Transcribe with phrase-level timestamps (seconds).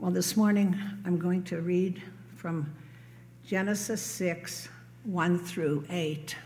[0.00, 2.00] Well, this morning I'm going to read
[2.36, 2.72] from
[3.44, 4.68] Genesis 6
[5.02, 6.36] 1 through 8.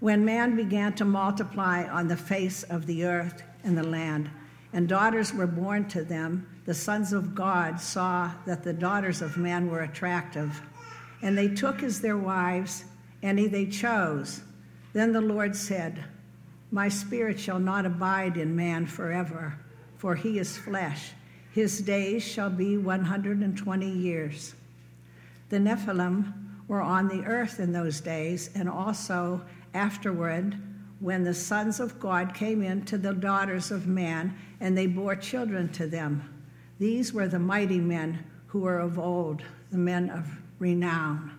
[0.00, 4.30] When man began to multiply on the face of the earth and the land,
[4.72, 9.36] and daughters were born to them, the sons of God saw that the daughters of
[9.36, 10.62] man were attractive,
[11.20, 12.84] and they took as their wives
[13.22, 14.40] any they chose.
[14.94, 16.02] Then the Lord said,
[16.70, 19.58] My spirit shall not abide in man forever
[19.96, 21.12] for he is flesh.
[21.52, 24.54] His days shall be 120 years.
[25.48, 26.32] The Nephilim
[26.68, 30.56] were on the earth in those days, and also afterward,
[31.00, 35.16] when the sons of God came in to the daughters of man, and they bore
[35.16, 36.22] children to them.
[36.78, 40.26] These were the mighty men who were of old, the men of
[40.58, 41.32] renown.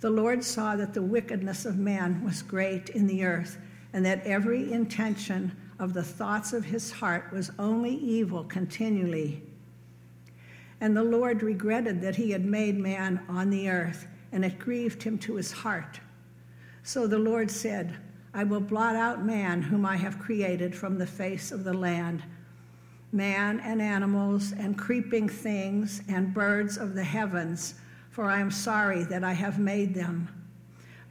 [0.00, 3.58] The Lord saw that the wickedness of man was great in the earth,
[3.92, 9.42] and that every intention of the thoughts of his heart was only evil continually.
[10.80, 15.02] And the Lord regretted that he had made man on the earth, and it grieved
[15.02, 16.00] him to his heart.
[16.82, 17.96] So the Lord said,
[18.34, 22.22] I will blot out man whom I have created from the face of the land,
[23.10, 27.74] man and animals and creeping things and birds of the heavens,
[28.10, 30.28] for I am sorry that I have made them.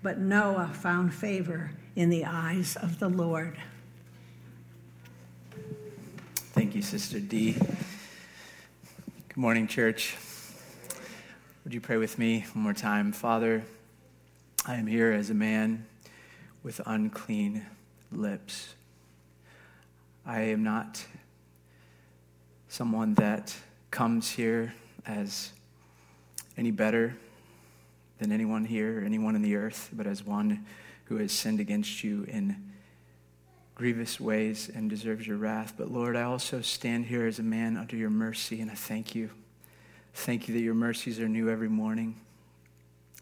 [0.03, 3.57] But Noah found favor in the eyes of the Lord.
[6.57, 7.51] Thank you, Sister D.
[7.51, 10.15] Good morning, church.
[11.63, 13.11] Would you pray with me one more time?
[13.11, 13.63] Father,
[14.65, 15.85] I am here as a man
[16.63, 17.63] with unclean
[18.11, 18.73] lips.
[20.25, 21.05] I am not
[22.69, 23.55] someone that
[23.91, 24.73] comes here
[25.05, 25.51] as
[26.57, 27.15] any better
[28.17, 30.65] than anyone here anyone in the earth, but as one
[31.05, 32.66] who has sinned against you in
[33.77, 35.75] grievous ways and deserves your wrath.
[35.77, 39.13] But Lord, I also stand here as a man under your mercy, and I thank
[39.13, 39.29] you.
[40.15, 42.15] Thank you that your mercies are new every morning,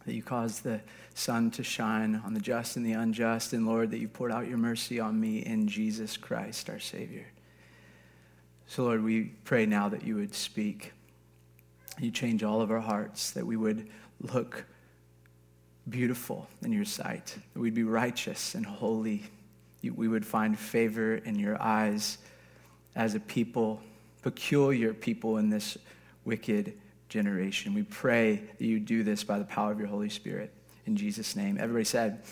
[0.06, 0.80] that you cause the
[1.14, 4.48] sun to shine on the just and the unjust, and Lord, that you poured out
[4.48, 7.28] your mercy on me in Jesus Christ, our Savior.
[8.66, 10.94] So, Lord, we pray now that you would speak.
[12.00, 13.90] You change all of our hearts, that we would
[14.22, 14.64] look
[15.90, 19.26] beautiful in your sight, that we'd be righteous and holy
[19.90, 22.18] we would find favor in your eyes
[22.96, 23.82] as a people,
[24.22, 25.78] peculiar people in this
[26.24, 26.74] wicked
[27.10, 27.74] generation.
[27.74, 30.54] We pray that you do this by the power of your Holy Spirit.
[30.86, 31.58] In Jesus' name.
[31.60, 32.24] Everybody said,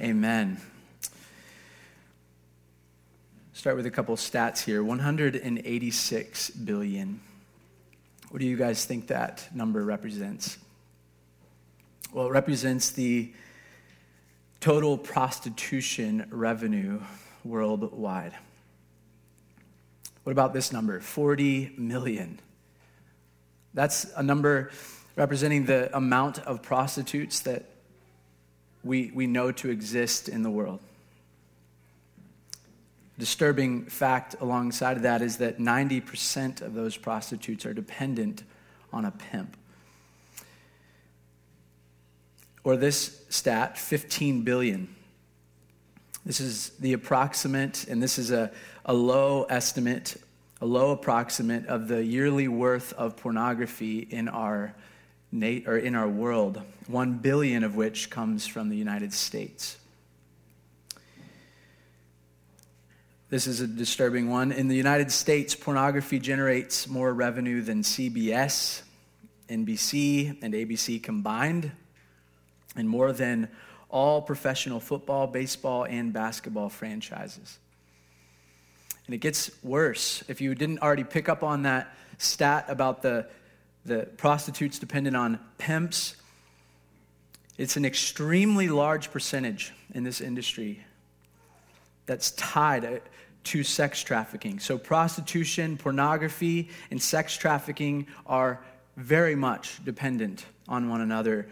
[0.00, 0.60] Amen.
[3.52, 7.20] Start with a couple stats here 186 billion.
[8.30, 10.58] What do you guys think that number represents?
[12.12, 13.32] Well, it represents the
[14.64, 16.98] total prostitution revenue
[17.44, 18.32] worldwide.
[20.22, 21.00] What about this number?
[21.00, 22.40] 40 million.
[23.74, 24.70] That's a number
[25.16, 27.66] representing the amount of prostitutes that
[28.82, 30.80] we, we know to exist in the world.
[33.18, 38.44] Disturbing fact alongside of that is that 90% of those prostitutes are dependent
[38.94, 39.58] on a pimp
[42.64, 44.88] or this stat 15 billion.
[46.24, 48.50] This is the approximate, and this is a,
[48.86, 50.16] a low estimate,
[50.62, 54.74] a low approximate of the yearly worth of pornography in our,
[55.34, 59.76] or in our world, 1 billion of which comes from the United States.
[63.28, 64.52] This is a disturbing one.
[64.52, 68.82] In the United States, pornography generates more revenue than CBS,
[69.50, 71.72] NBC, and ABC combined
[72.76, 73.48] and more than
[73.88, 77.58] all professional football, baseball, and basketball franchises.
[79.06, 80.24] And it gets worse.
[80.28, 83.26] If you didn't already pick up on that stat about the,
[83.84, 86.16] the prostitutes dependent on pimps,
[87.56, 90.84] it's an extremely large percentage in this industry
[92.06, 92.98] that's tied uh,
[93.44, 94.58] to sex trafficking.
[94.58, 98.64] So, prostitution, pornography, and sex trafficking are
[98.96, 101.46] very much dependent on one another.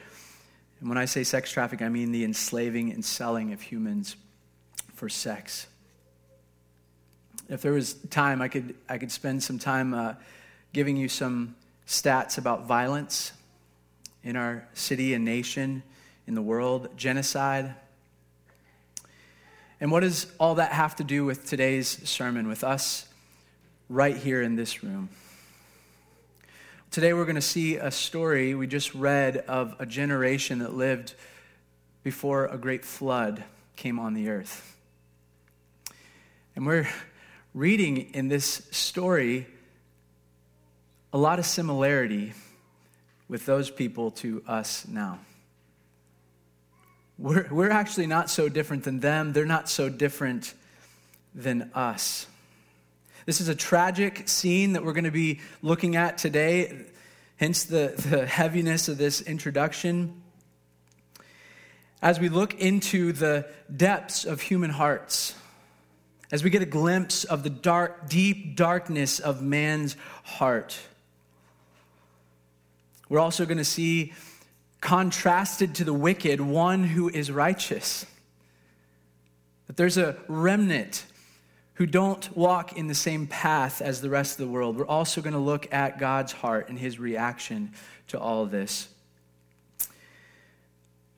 [0.82, 4.16] And when I say sex trafficking, I mean the enslaving and selling of humans
[4.94, 5.68] for sex.
[7.48, 10.14] If there was time, I could, I could spend some time uh,
[10.72, 11.54] giving you some
[11.86, 13.30] stats about violence
[14.24, 15.84] in our city and nation,
[16.26, 17.76] in the world, genocide.
[19.80, 23.06] And what does all that have to do with today's sermon, with us
[23.88, 25.10] right here in this room?
[26.92, 31.14] Today we're going to see a story we just read of a generation that lived
[32.02, 33.42] before a great flood
[33.76, 34.76] came on the earth.
[36.54, 36.86] And we're
[37.54, 39.46] reading in this story
[41.14, 42.34] a lot of similarity
[43.26, 45.18] with those people to us now.
[47.16, 50.52] We're, we're actually not so different than them, they're not so different
[51.34, 52.26] than us.
[53.24, 56.86] This is a tragic scene that we're going to be looking at today,
[57.36, 60.20] hence the, the heaviness of this introduction.
[62.00, 65.36] As we look into the depths of human hearts,
[66.32, 70.76] as we get a glimpse of the dark, deep darkness of man's heart,
[73.08, 74.14] we're also going to see
[74.80, 78.04] contrasted to the wicked one who is righteous.
[79.68, 81.04] That there's a remnant
[81.82, 84.76] who don't walk in the same path as the rest of the world.
[84.76, 87.72] We're also going to look at God's heart and his reaction
[88.06, 88.86] to all this.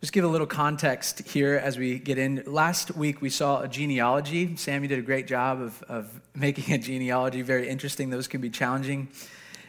[0.01, 2.45] Just give a little context here as we get in.
[2.47, 4.57] Last week we saw a genealogy.
[4.57, 8.09] Sammy did a great job of, of making a genealogy very interesting.
[8.09, 9.09] Those can be challenging.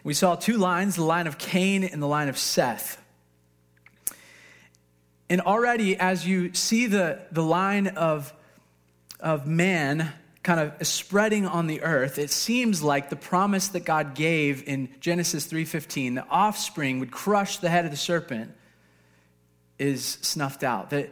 [0.06, 3.04] We saw two lines the line of Cain and the line of Seth.
[5.30, 8.34] And already, as you see the, the line of,
[9.20, 10.14] of man
[10.46, 14.90] kind of spreading on the earth, it seems like the promise that God gave in
[15.00, 18.52] Genesis 3:15, the offspring would crush the head of the serpent,
[19.80, 20.92] is snuffed out.
[20.92, 21.10] That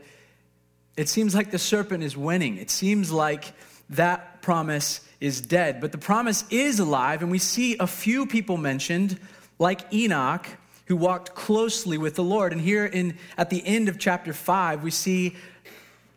[0.95, 2.57] it seems like the serpent is winning.
[2.57, 3.53] It seems like
[3.89, 5.81] that promise is dead.
[5.81, 9.19] But the promise is alive, and we see a few people mentioned,
[9.57, 10.45] like Enoch,
[10.85, 12.51] who walked closely with the Lord.
[12.51, 15.35] And here in at the end of chapter 5, we see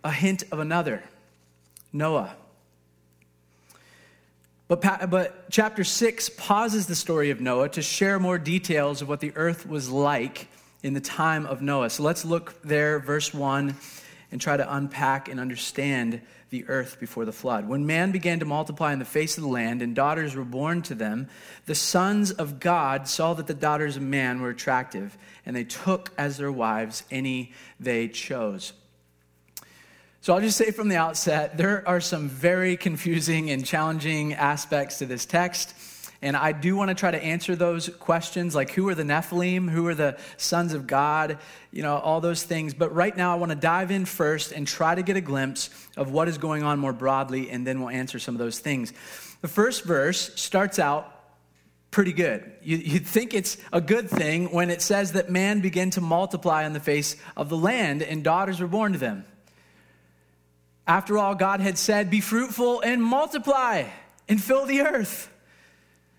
[0.04, 1.02] a hint of another,
[1.94, 2.36] Noah.
[4.68, 9.20] But, but chapter 6 pauses the story of Noah to share more details of what
[9.20, 10.48] the earth was like
[10.82, 11.90] in the time of Noah.
[11.90, 13.76] So let's look there, verse 1,
[14.32, 16.20] and try to unpack and understand
[16.50, 17.68] the earth before the flood.
[17.68, 20.82] When man began to multiply in the face of the land and daughters were born
[20.82, 21.28] to them,
[21.66, 26.12] the sons of God saw that the daughters of man were attractive, and they took
[26.18, 28.72] as their wives any they chose.
[30.26, 34.98] So I'll just say from the outset, there are some very confusing and challenging aspects
[34.98, 35.72] to this text.
[36.20, 39.70] And I do want to try to answer those questions like who are the Nephilim?
[39.70, 41.38] Who are the sons of God?
[41.70, 42.74] You know, all those things.
[42.74, 45.70] But right now, I want to dive in first and try to get a glimpse
[45.96, 48.92] of what is going on more broadly, and then we'll answer some of those things.
[49.42, 51.08] The first verse starts out
[51.92, 52.50] pretty good.
[52.62, 56.64] You, would think it's a good thing when it says that man began to multiply
[56.64, 59.24] on the face of the land and daughters were born to them.
[60.86, 63.84] After all, God had said, Be fruitful and multiply
[64.28, 65.30] and fill the earth.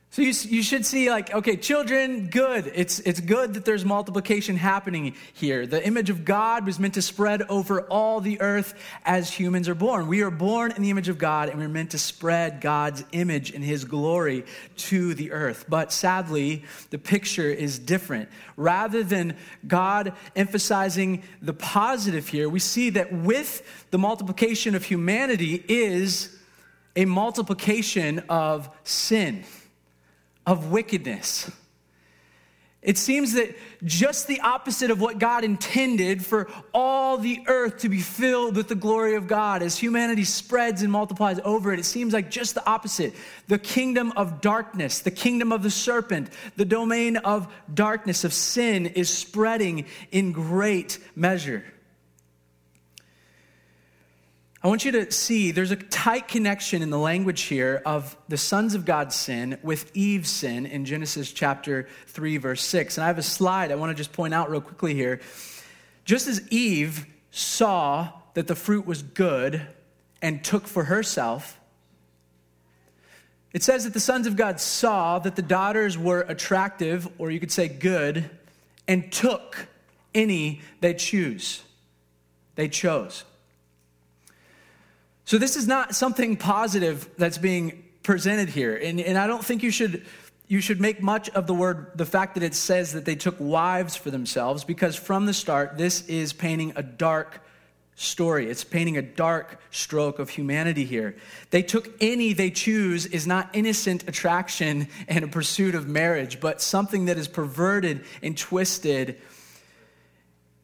[0.09, 2.71] So you, you should see, like, okay, children, good.
[2.73, 5.67] It's, it's good that there's multiplication happening here.
[5.67, 8.73] The image of God was meant to spread over all the earth
[9.05, 10.07] as humans are born.
[10.07, 13.51] We are born in the image of God, and we're meant to spread God's image
[13.51, 14.45] and his glory
[14.77, 15.65] to the earth.
[15.67, 18.29] But sadly, the picture is different.
[18.55, 19.35] Rather than
[19.67, 23.61] God emphasizing the positive here, we see that with
[23.91, 26.33] the multiplication of humanity is
[26.95, 29.43] a multiplication of sin
[30.47, 31.51] of wickedness.
[32.81, 33.53] It seems that
[33.83, 38.69] just the opposite of what God intended for all the earth to be filled with
[38.69, 41.79] the glory of God as humanity spreads and multiplies over it.
[41.79, 43.13] It seems like just the opposite.
[43.47, 48.85] The kingdom of darkness, the kingdom of the serpent, the domain of darkness, of sin
[48.85, 51.65] is spreading in great measure.
[54.63, 58.37] I want you to see there's a tight connection in the language here of the
[58.37, 62.97] sons of God's sin with Eve's sin in Genesis chapter 3, verse 6.
[62.97, 65.21] And I have a slide I want to just point out real quickly here.
[66.05, 69.61] Just as Eve saw that the fruit was good
[70.23, 71.59] and took for herself,
[73.53, 77.39] it says that the sons of God saw that the daughters were attractive, or you
[77.39, 78.27] could say good,
[78.87, 79.67] and took
[80.15, 81.61] any they choose.
[82.55, 83.23] They chose.
[85.27, 88.77] So, this is not something positive that's being presented here.
[88.81, 90.05] And, and I don't think you should,
[90.47, 93.35] you should make much of the word, the fact that it says that they took
[93.37, 97.41] wives for themselves, because from the start, this is painting a dark
[97.95, 98.49] story.
[98.49, 101.17] It's painting a dark stroke of humanity here.
[101.49, 106.61] They took any they choose is not innocent attraction and a pursuit of marriage, but
[106.61, 109.19] something that is perverted and twisted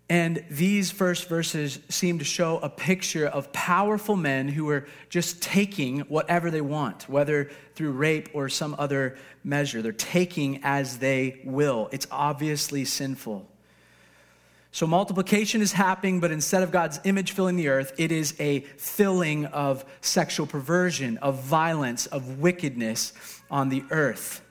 [0.10, 5.42] and these first verses seem to show a picture of powerful men who are just
[5.42, 9.82] taking whatever they want, whether through rape or some other measure.
[9.82, 11.90] They're taking as they will.
[11.92, 13.50] It's obviously sinful.
[14.72, 18.62] So multiplication is happening, but instead of God's image filling the earth, it is a
[18.78, 23.14] filling of sexual perversion, of violence, of wickedness
[23.50, 24.43] on the earth.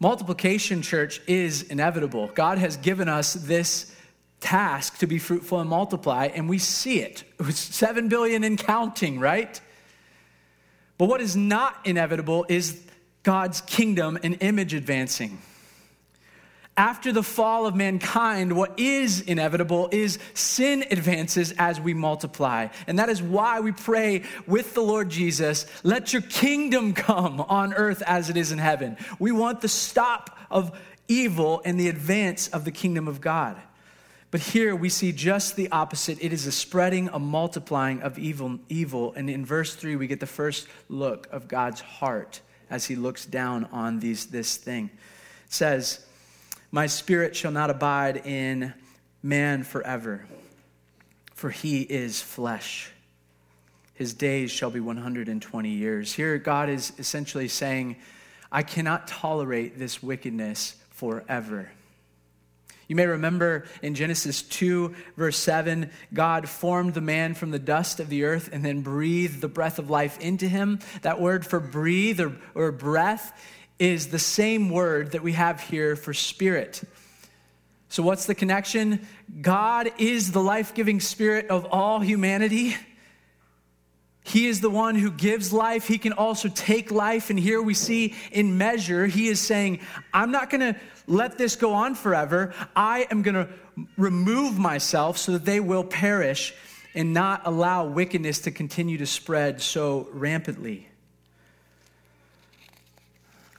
[0.00, 2.28] Multiplication, church, is inevitable.
[2.34, 3.94] God has given us this
[4.40, 7.22] task to be fruitful and multiply, and we see it.
[7.38, 9.60] It was 7 billion and counting, right?
[10.96, 12.82] But what is not inevitable is
[13.22, 15.38] God's kingdom and image advancing.
[16.80, 22.68] After the fall of mankind, what is inevitable is sin advances as we multiply.
[22.86, 27.74] And that is why we pray with the Lord Jesus, let your kingdom come on
[27.74, 28.96] earth as it is in heaven.
[29.18, 30.72] We want the stop of
[31.06, 33.58] evil and the advance of the kingdom of God.
[34.30, 36.16] But here we see just the opposite.
[36.22, 39.12] It is a spreading, a multiplying of evil, evil.
[39.12, 43.26] And in verse 3, we get the first look of God's heart as he looks
[43.26, 44.88] down on these, this thing.
[45.44, 46.06] It says,
[46.72, 48.72] My spirit shall not abide in
[49.22, 50.24] man forever,
[51.34, 52.90] for he is flesh.
[53.94, 56.12] His days shall be 120 years.
[56.12, 57.96] Here, God is essentially saying,
[58.52, 61.70] I cannot tolerate this wickedness forever.
[62.86, 68.00] You may remember in Genesis 2, verse 7, God formed the man from the dust
[68.00, 70.80] of the earth and then breathed the breath of life into him.
[71.02, 73.32] That word for breathe or, or breath
[73.80, 76.82] is the same word that we have here for spirit.
[77.88, 79.08] So, what's the connection?
[79.40, 82.76] God is the life giving spirit of all humanity.
[84.22, 85.88] He is the one who gives life.
[85.88, 87.30] He can also take life.
[87.30, 89.80] And here we see in measure, he is saying,
[90.12, 92.54] I'm not going to let this go on forever.
[92.76, 93.48] I am going to
[93.96, 96.54] remove myself so that they will perish
[96.94, 100.89] and not allow wickedness to continue to spread so rampantly.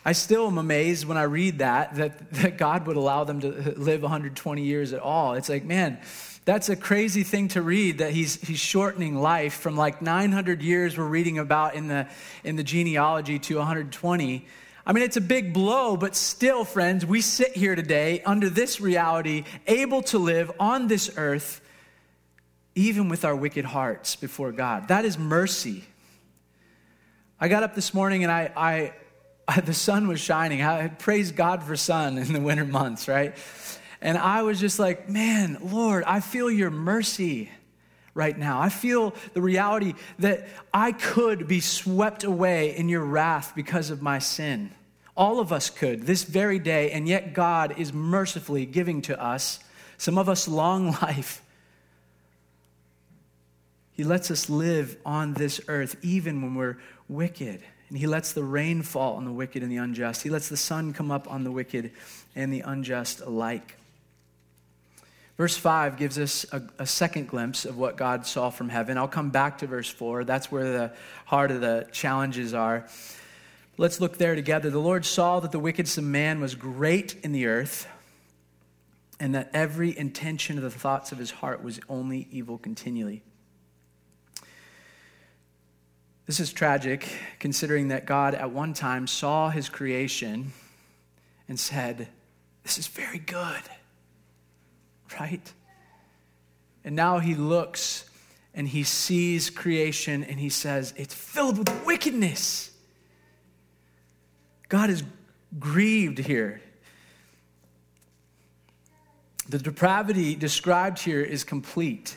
[0.03, 3.50] I still am amazed when I read that, that, that God would allow them to
[3.77, 5.36] live 120 years at all.
[5.36, 6.00] It's like, man,
[6.43, 10.98] that's a crazy thing to read that he's, he's shortening life from like 900 years
[10.98, 12.08] we're reading about in the,
[12.43, 14.48] in the genealogy to 120.
[14.84, 18.81] I mean, it's a big blow, but still, friends, we sit here today under this
[18.81, 21.62] reality, able to live on this earth,
[22.74, 24.88] even with our wicked hearts before God.
[24.88, 25.84] That is mercy.
[27.39, 28.93] I got up this morning and I, I, I
[29.65, 30.62] the sun was shining.
[30.62, 33.36] I praise God for sun in the winter months, right?
[34.01, 37.50] And I was just like, man, Lord, I feel your mercy
[38.13, 38.60] right now.
[38.60, 44.01] I feel the reality that I could be swept away in your wrath because of
[44.01, 44.71] my sin.
[45.15, 49.60] All of us could this very day, and yet God is mercifully giving to us,
[49.98, 51.43] some of us, long life.
[53.93, 57.62] He lets us live on this earth even when we're wicked.
[57.91, 60.24] And He lets the rain fall on the wicked and the unjust.
[60.24, 61.91] He lets the sun come up on the wicked
[62.38, 63.75] and the unjust alike.
[65.36, 68.98] Verse 5 gives us a, a, second glimpse of what God saw from heaven.
[68.98, 70.24] I'll come back to verse 4.
[70.24, 70.93] That's where the
[71.25, 72.88] heart of the challenges are.
[73.77, 74.69] Let's look there together.
[74.69, 77.88] The Lord saw that the wickedness of man was great in the earth,
[79.19, 83.21] and that every intention of the thoughts of his heart was only evil continually.
[86.25, 87.07] This is tragic,
[87.39, 90.53] considering that God at one time saw his creation
[91.47, 92.07] and said,
[92.63, 93.61] This is very good
[95.19, 95.53] right?
[96.83, 98.05] And now he looks
[98.53, 102.71] and he sees creation and he says, It's filled with wickedness.
[104.69, 105.03] God is
[105.59, 106.61] grieved here.
[109.49, 112.15] The depravity described here is complete.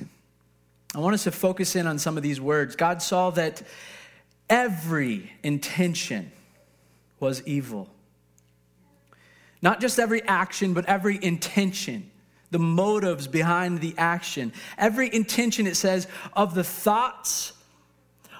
[0.95, 2.77] I want us to focus in on some of these words.
[2.77, 3.63] God saw that
[4.49, 6.31] every intention
[7.19, 7.89] was evil.
[9.61, 12.11] Not just every action, but every intention
[12.55, 14.53] the motives behind the action.
[14.79, 17.53] Every intention, it says, of the thoughts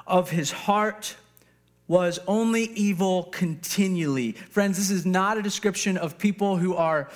[0.07, 1.17] of his heart
[1.89, 4.33] was only evil continually.
[4.51, 7.11] Friends, this is not a description of people who are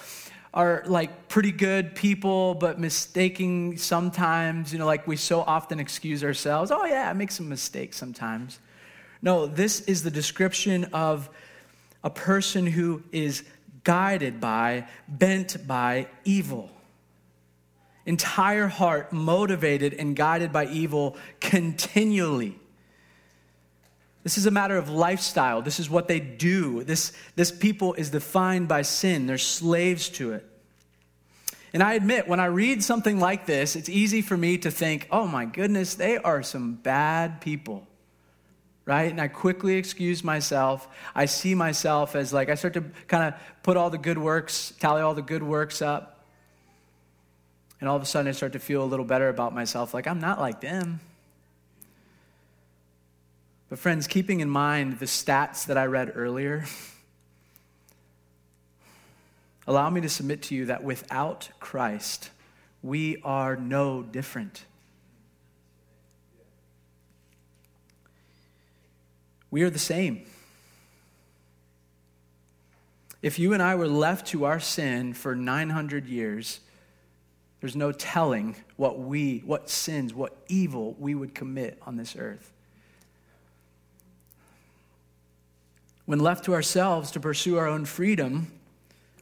[0.54, 6.24] are like pretty good people but mistaking sometimes, you know, like we so often excuse
[6.24, 6.70] ourselves.
[6.70, 8.58] Oh yeah, I make some mistakes sometimes.
[9.20, 11.28] No, this is the description of
[12.02, 13.44] a person who is
[13.84, 16.70] guided by, bent by evil
[18.08, 22.58] entire heart motivated and guided by evil continually.
[24.28, 25.62] This is a matter of lifestyle.
[25.62, 26.84] This is what they do.
[26.84, 30.44] This, this people is defined by sin, they're slaves to it.
[31.72, 35.08] And I admit, when I read something like this, it's easy for me to think,
[35.10, 37.86] oh my goodness, they are some bad people.
[38.84, 39.10] Right?
[39.10, 40.86] And I quickly excuse myself.
[41.14, 44.74] I see myself as like, I start to kind of put all the good works,
[44.78, 46.22] tally all the good works up.
[47.80, 50.06] And all of a sudden, I start to feel a little better about myself, like
[50.06, 51.00] I'm not like them.
[53.68, 56.64] But, friends, keeping in mind the stats that I read earlier,
[59.66, 62.30] allow me to submit to you that without Christ,
[62.82, 64.64] we are no different.
[69.50, 70.22] We are the same.
[73.20, 76.60] If you and I were left to our sin for 900 years,
[77.60, 82.52] there's no telling what we, what sins, what evil we would commit on this earth.
[86.08, 88.50] When left to ourselves to pursue our own freedom,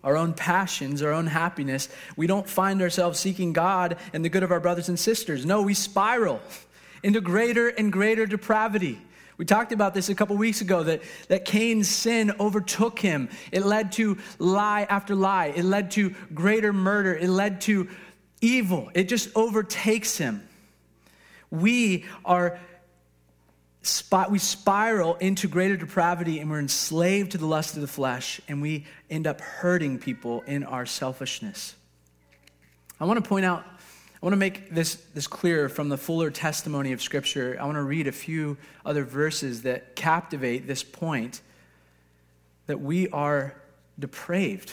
[0.05, 4.45] our own passions, our own happiness, we don't find ourselves seeking God and the good
[4.45, 5.45] of our brothers and sisters.
[5.45, 6.41] No, we spiral
[7.03, 9.01] into greater and greater depravity.
[9.37, 13.31] We talked about this a couple weeks ago that, that Cain's sin overtook him.
[13.51, 17.89] It led to lie after lie, it led to greater murder, it led to
[18.41, 18.93] evil.
[18.95, 20.49] It just overtakes him.
[21.51, 22.61] We are
[24.31, 28.61] we spiral into greater depravity and we're enslaved to the lust of the flesh and
[28.61, 31.75] we end up hurting people in our selfishness.
[32.99, 33.65] I want to point out
[34.17, 37.59] I want to make this, this clear from the fuller testimony of Scripture.
[37.61, 41.43] I want to read a few other verses that captivate this point
[42.67, 43.55] that we are
[43.99, 44.73] depraved,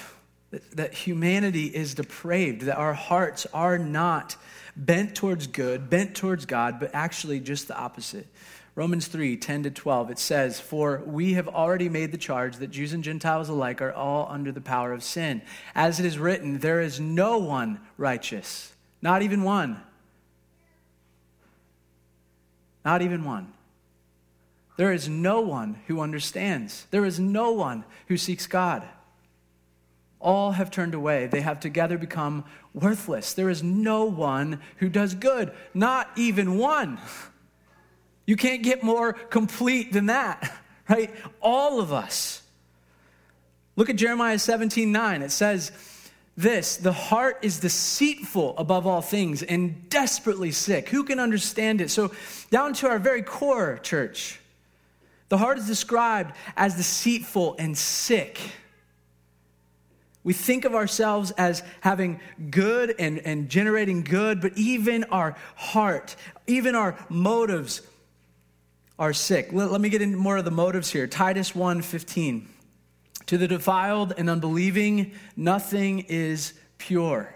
[0.52, 4.38] that, that humanity is depraved, that our hearts are not
[4.78, 8.28] bent towards good, bent towards God, but actually just the opposite.
[8.76, 12.72] Romans 3 10 to 12, it says, For we have already made the charge that
[12.72, 15.42] Jews and Gentiles alike are all under the power of sin.
[15.76, 19.82] As it is written, there is no one righteous not even one.
[22.86, 23.52] Not even one.
[24.78, 26.88] There is no one who understands.
[26.90, 28.88] There is no one who seeks God.
[30.22, 31.28] All have turned away.
[31.28, 33.34] They have together become worthless.
[33.34, 36.98] There is no one who does good, not even one.
[38.26, 40.54] You can't get more complete than that,
[40.90, 41.14] right?
[41.42, 42.42] All of us.
[43.76, 45.22] Look at Jeremiah 17 9.
[45.22, 45.72] It says,
[46.36, 50.90] this the heart is deceitful above all things and desperately sick.
[50.90, 51.92] Who can understand it?
[51.92, 52.12] So,
[52.50, 54.40] down to our very core, church,
[55.30, 58.40] the heart is described as deceitful and sick.
[60.24, 66.16] We think of ourselves as having good and, and generating good, but even our heart,
[66.48, 67.82] even our motives
[68.98, 69.50] are sick.
[69.52, 71.08] Let, let me get into more of the motives here.
[71.08, 72.50] Titus 1 15.
[73.28, 77.34] To the defiled and unbelieving, nothing is pure.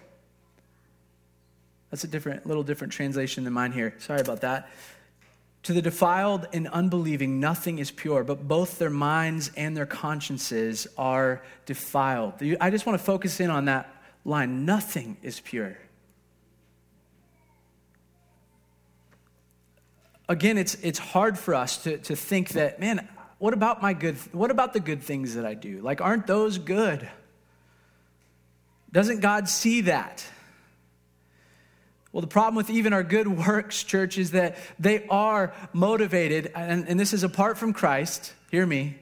[1.89, 3.96] That's a different, little different translation than mine here.
[4.00, 4.70] Sorry about that.
[5.63, 10.88] To the defiled and unbelieving, nothing is pure, but both their minds and their consciences
[10.98, 12.36] are defiled.
[12.62, 13.93] I just want to focus in on that
[14.24, 14.65] line.
[14.65, 15.78] Nothing is pure.
[20.30, 23.08] Again, it's, it's hard for us to, to think that, man,
[23.40, 25.80] what about my good what about the good things that I do?
[25.82, 27.08] Like aren't those good?
[28.92, 30.26] Doesn't God see that?
[32.12, 36.88] Well, the problem with even our good works, church, is that they are motivated, and,
[36.88, 38.98] and this is apart from Christ, hear me.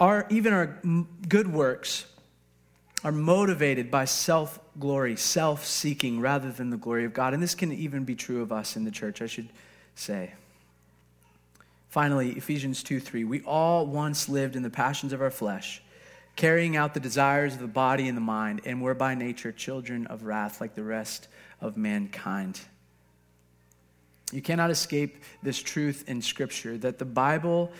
[0.00, 0.80] Our, even our
[1.28, 2.06] good works
[3.04, 7.34] are motivated by self glory, self seeking, rather than the glory of God.
[7.34, 9.50] And this can even be true of us in the church, I should
[9.94, 10.32] say.
[11.90, 13.24] Finally, Ephesians 2 3.
[13.24, 15.82] We all once lived in the passions of our flesh,
[16.34, 20.06] carrying out the desires of the body and the mind, and were by nature children
[20.06, 21.28] of wrath like the rest
[21.60, 22.58] of mankind.
[24.32, 27.70] You cannot escape this truth in Scripture that the Bible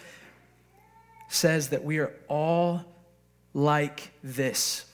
[1.28, 2.84] says that we are all
[3.54, 4.84] like this.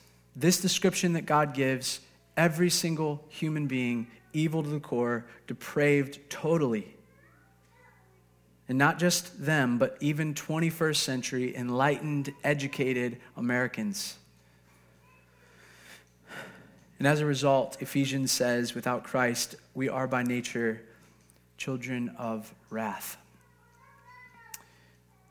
[0.40, 2.00] This description that God gives
[2.34, 6.96] every single human being, evil to the core, depraved totally.
[8.66, 14.16] And not just them, but even 21st century enlightened, educated Americans.
[16.98, 20.80] And as a result, Ephesians says, without Christ, we are by nature
[21.58, 23.18] children of wrath.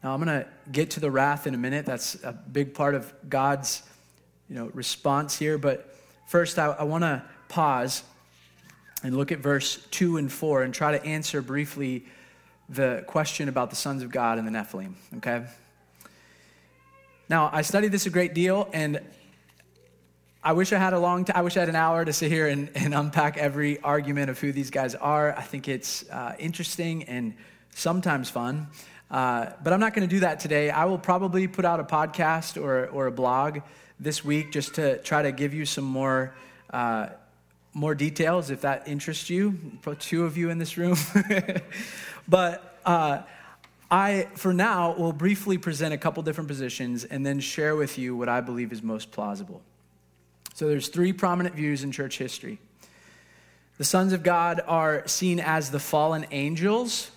[0.03, 1.87] Now, I'm going to get to the wrath in a minute.
[1.87, 3.81] That's a big part of God's
[4.49, 5.57] you know, response here.
[5.57, 5.95] But
[6.27, 8.03] first, I, I want to pause
[9.03, 12.05] and look at verse 2 and 4 and try to answer briefly
[12.67, 15.45] the question about the sons of God and the Nephilim, okay?
[17.29, 19.01] Now, I studied this a great deal, and
[20.43, 22.31] I wish I had a long time, I wish I had an hour to sit
[22.31, 25.35] here and, and unpack every argument of who these guys are.
[25.35, 27.35] I think it's uh, interesting and
[27.71, 28.67] sometimes fun.
[29.11, 30.69] Uh, but I'm not going to do that today.
[30.69, 33.59] I will probably put out a podcast or, or a blog
[33.99, 36.33] this week just to try to give you some more,
[36.71, 37.07] uh,
[37.73, 39.57] more details if that interests you.
[39.99, 40.97] Two of you in this room.
[42.29, 43.23] But uh,
[43.89, 48.15] I, for now, will briefly present a couple different positions and then share with you
[48.15, 49.61] what I believe is most plausible.
[50.53, 52.59] So there's three prominent views in church history.
[53.77, 57.09] The sons of God are seen as the fallen angels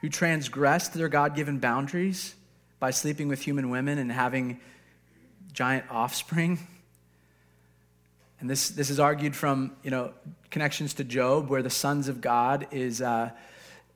[0.00, 2.34] who transgressed their God given boundaries
[2.78, 4.60] by sleeping with human women and having
[5.52, 6.58] giant offspring.
[8.40, 10.12] And this, this is argued from you know,
[10.50, 13.30] connections to Job, where the sons of God is, uh,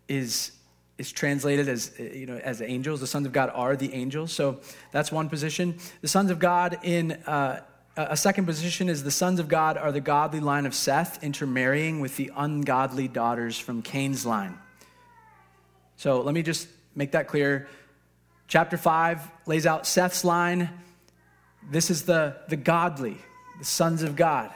[0.08, 0.52] is,
[0.98, 3.00] is translated as, you know, as angels.
[3.00, 4.32] The sons of God are the angels.
[4.32, 4.60] So
[4.92, 5.78] that's one position.
[6.00, 7.12] The sons of God in.
[7.12, 7.62] Uh,
[7.98, 12.00] a second position is the sons of God are the godly line of Seth, intermarrying
[12.00, 14.58] with the ungodly daughters from Cain's line.
[15.96, 17.68] So let me just make that clear.
[18.48, 20.68] Chapter 5 lays out Seth's line.
[21.68, 23.16] This is the, the godly,
[23.58, 24.52] the sons of God.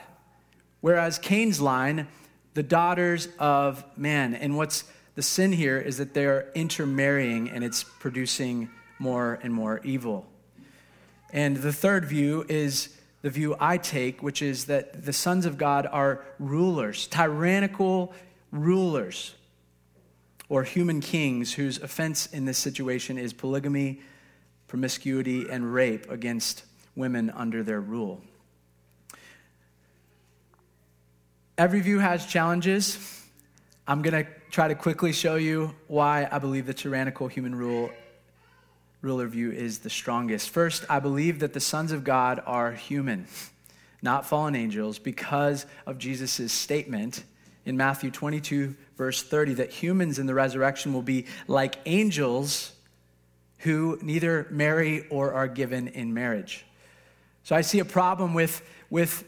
[0.81, 2.07] Whereas Cain's line,
[2.55, 4.35] the daughters of man.
[4.35, 9.81] And what's the sin here is that they're intermarrying and it's producing more and more
[9.83, 10.27] evil.
[11.33, 15.59] And the third view is the view I take, which is that the sons of
[15.59, 18.14] God are rulers, tyrannical
[18.51, 19.35] rulers,
[20.49, 24.01] or human kings whose offense in this situation is polygamy,
[24.66, 26.64] promiscuity, and rape against
[27.01, 28.21] women under their rule.
[31.59, 33.27] Every view has challenges.
[33.89, 37.91] I'm going to try to quickly show you why I believe the tyrannical human rule
[39.03, 40.51] ruler view is the strongest.
[40.51, 43.27] First, I believe that the sons of God are human,
[44.03, 47.25] not fallen angels, because of Jesus' statement
[47.65, 52.73] in Matthew 22, verse 30, that humans in the resurrection will be like angels
[53.59, 56.65] who neither marry or are given in marriage.
[57.44, 59.24] So I see a problem with, with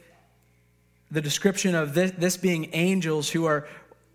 [1.10, 3.66] the description of this, this being angels who are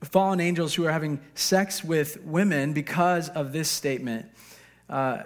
[0.03, 4.27] fallen angels who are having sex with women because of this statement.
[4.89, 5.23] Uh,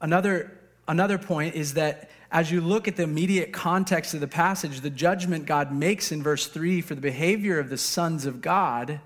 [0.00, 4.80] Another, another point is that as you look at the immediate context of the passage,
[4.80, 9.00] the judgment God makes in verse 3 for the behavior of the sons of God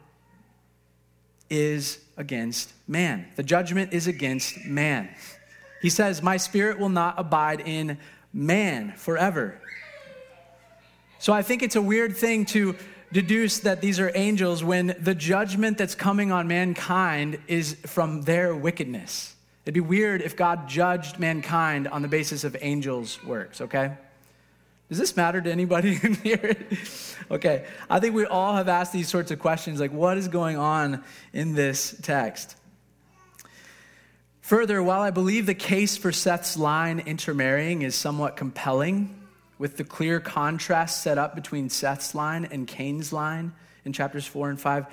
[1.51, 3.27] is against man.
[3.37, 5.09] The judgment is against man.
[5.83, 7.99] He says, My spirit will not abide in
[8.35, 9.61] man forever.
[11.19, 12.77] So I think it's a weird thing to
[13.13, 18.55] deduce that these are angels when the judgment that's coming on mankind is from their
[18.55, 19.37] wickedness.
[19.65, 23.97] It'd be weird if God judged mankind on the basis of angels' works, okay?
[24.91, 26.57] Does this matter to anybody in here?
[27.31, 30.59] okay, I think we all have asked these sorts of questions like, what is going
[30.59, 32.57] on in this text?
[34.45, 39.19] Further, while I believe the case for Seth's line intermarrying is somewhat compelling,
[39.57, 43.55] with the clear contrast set up between Seth's line and Cain's line
[43.87, 44.85] in chapters 4 and 5,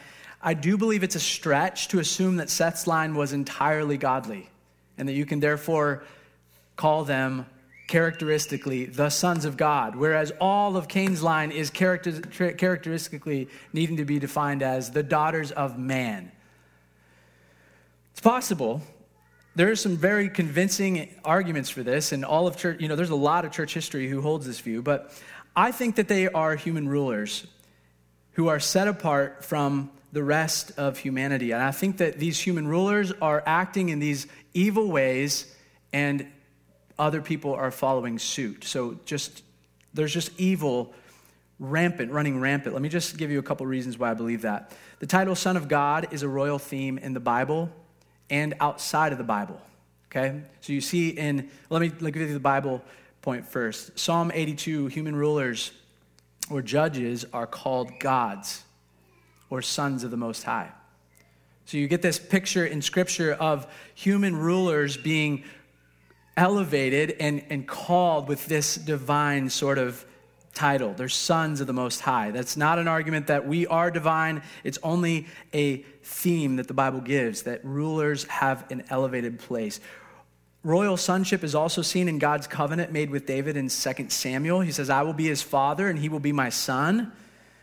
[0.42, 4.50] I do believe it's a stretch to assume that Seth's line was entirely godly
[4.98, 6.06] and that you can therefore
[6.78, 7.46] call them
[7.88, 12.22] characteristically the sons of God, whereas all of Cain's line is character,
[12.54, 16.32] characteristically needing to be defined as the daughters of man.
[18.14, 18.82] It's possible.
[19.54, 23.10] There are some very convincing arguments for this, and all of church, you know, there's
[23.10, 25.14] a lot of church history who holds this view, but
[25.56, 27.46] I think that they are human rulers
[28.34, 31.52] who are set apart from the rest of humanity.
[31.52, 35.54] And I think that these human rulers are acting in these evil ways
[35.92, 36.28] and
[36.98, 38.64] other people are following suit.
[38.64, 39.44] So just
[39.94, 40.94] there's just evil
[41.60, 42.74] rampant, running rampant.
[42.74, 44.72] Let me just give you a couple reasons why I believe that.
[45.00, 47.70] The title Son of God is a royal theme in the Bible
[48.32, 49.62] and outside of the Bible.
[50.10, 50.42] Okay?
[50.62, 52.82] So you see in let me, look at the Bible
[53.22, 54.00] point first.
[54.00, 55.72] Psalm 82, human rulers
[56.50, 58.64] or judges are called gods
[59.50, 60.72] or sons of the Most High.
[61.66, 65.44] So you get this picture in Scripture of human rulers being
[66.36, 70.06] elevated and, and called with this divine sort of
[70.54, 70.94] title.
[70.94, 72.32] They're sons of the Most High.
[72.32, 77.02] That's not an argument that we are divine, it's only a theme that the Bible
[77.02, 79.80] gives that rulers have an elevated place.
[80.64, 84.62] Royal sonship is also seen in God's covenant made with David in 2 Samuel.
[84.62, 87.12] He says, I will be his father and he will be my son.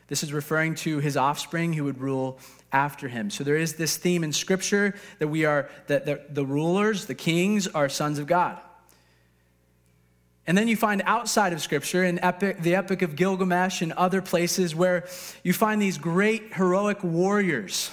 [0.09, 2.41] This is referring to his offspring who would rule
[2.73, 3.31] after him.
[3.31, 7.15] So there is this theme in Scripture that we are, that the, the rulers, the
[7.15, 8.59] kings, are sons of God.
[10.49, 14.23] And then you find outside of Scripture in epic, the Epic of Gilgamesh and other
[14.23, 15.07] places where
[15.45, 17.91] you find these great heroic warriors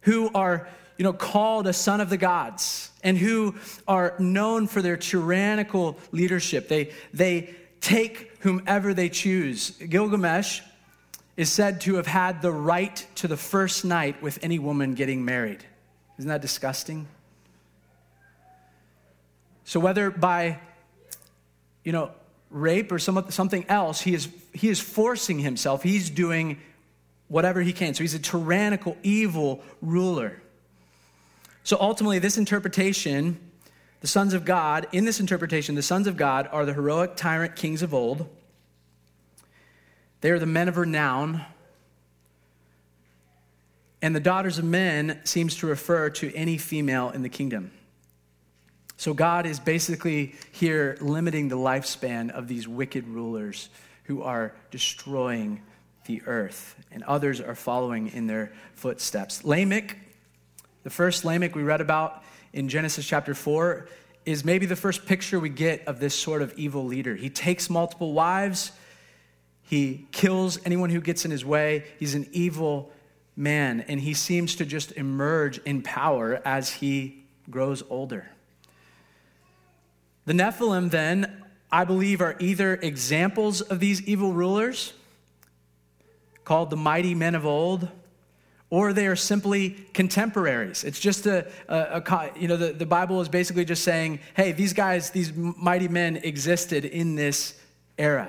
[0.00, 3.54] who are you know, called a son of the gods and who
[3.86, 6.66] are known for their tyrannical leadership.
[6.66, 9.70] They, they take whomever they choose.
[9.70, 10.60] Gilgamesh
[11.36, 15.24] is said to have had the right to the first night with any woman getting
[15.24, 15.64] married.
[16.18, 17.06] Isn't that disgusting?
[19.62, 20.58] So whether by,
[21.88, 22.10] you know,
[22.50, 25.82] rape or some, something else, he is, he is forcing himself.
[25.82, 26.58] He's doing
[27.28, 27.94] whatever he can.
[27.94, 30.38] So he's a tyrannical, evil ruler.
[31.64, 33.40] So ultimately, this interpretation,
[34.02, 37.56] the sons of God, in this interpretation, the sons of God are the heroic tyrant
[37.56, 38.28] kings of old.
[40.20, 41.46] They are the men of renown.
[44.02, 47.70] And the daughters of men seems to refer to any female in the kingdom.
[48.98, 53.70] So God is basically here limiting the lifespan of these wicked rulers
[54.04, 55.62] who are destroying
[56.06, 59.44] the earth, and others are following in their footsteps.
[59.44, 59.96] Lamech,
[60.82, 63.86] the first Lamech we read about in Genesis chapter 4,
[64.26, 67.14] is maybe the first picture we get of this sort of evil leader.
[67.14, 68.72] He takes multiple wives,
[69.62, 71.84] he kills anyone who gets in his way.
[72.00, 72.90] He's an evil
[73.36, 78.28] man, and he seems to just emerge in power as he grows older.
[80.28, 84.92] The Nephilim, then, I believe, are either examples of these evil rulers,
[86.44, 87.88] called the mighty men of old,
[88.68, 90.84] or they are simply contemporaries.
[90.84, 94.52] It's just a, a, a, you know, the, the Bible is basically just saying, hey,
[94.52, 97.58] these guys, these mighty men existed in this
[97.96, 98.28] era.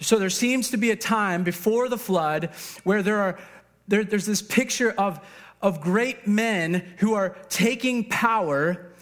[0.00, 2.48] So there seems to be a time before the flood
[2.84, 3.38] where there are,
[3.86, 5.20] there, there's this picture of,
[5.60, 8.92] of great men who are taking power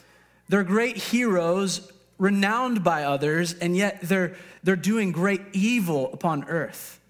[0.48, 7.00] they're great heroes, renowned by others, and yet they're, they're doing great evil upon earth.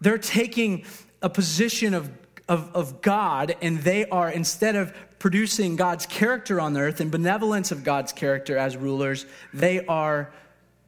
[0.00, 0.84] They're taking
[1.20, 2.10] a position of,
[2.48, 7.72] of, of God, and they are, instead of producing God's character on earth and benevolence
[7.72, 10.32] of God's character as rulers, they are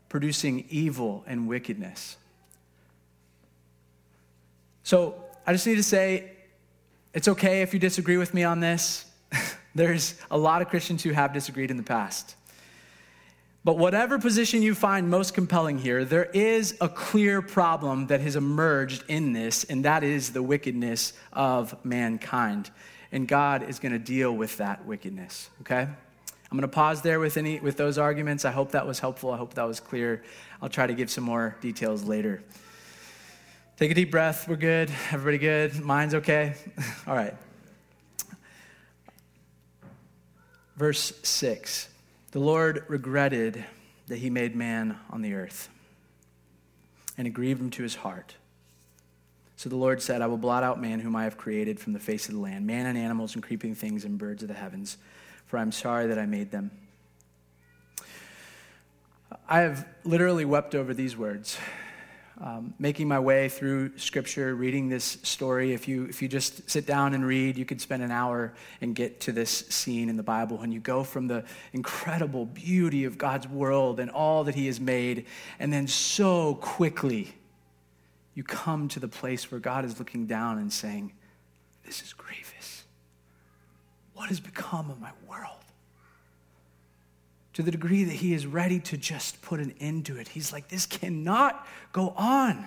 [0.09, 2.16] producing evil and wickedness.
[4.83, 6.33] So I just need to say
[7.12, 9.05] it's okay if you disagree with me on this.
[9.74, 12.35] There's a lot of Christians who have disagreed in the past.
[13.62, 18.35] But whatever position you find most compelling here, there is a clear problem that has
[18.35, 22.70] emerged in this, and that is the wickedness of mankind.
[23.12, 25.83] And God is going to deal with that wickedness, okay?
[25.83, 28.46] I'm going to pause there with, any, with those arguments.
[28.46, 29.30] I hope that was helpful.
[29.30, 30.22] I hope that was clear.
[30.62, 32.42] I'll try to give some more details later.
[33.76, 34.48] Take a deep breath.
[34.48, 34.90] We're good.
[35.12, 35.80] Everybody good?
[35.80, 36.54] Mine's okay?
[37.06, 37.35] All right.
[40.81, 41.90] Verse 6
[42.31, 43.66] The Lord regretted
[44.07, 45.69] that he made man on the earth,
[47.19, 48.37] and it grieved him to his heart.
[49.57, 51.99] So the Lord said, I will blot out man whom I have created from the
[51.99, 54.97] face of the land, man and animals and creeping things and birds of the heavens,
[55.45, 56.71] for I'm sorry that I made them.
[59.47, 61.59] I have literally wept over these words
[62.40, 65.74] um, making my way through scripture, reading this story.
[65.74, 68.94] If you, if you just sit down and read, you could spend an hour and
[68.94, 70.57] get to this scene in the Bible.
[70.57, 74.81] When you go from the incredible beauty of God's world and all that He has
[74.81, 75.26] made,
[75.59, 77.35] and then so quickly
[78.35, 81.12] you come to the place where God is looking down and saying,
[81.85, 82.85] This is grievous.
[84.14, 85.64] What has become of my world?
[87.61, 90.29] To the degree that he is ready to just put an end to it.
[90.29, 92.66] He's like, this cannot go on.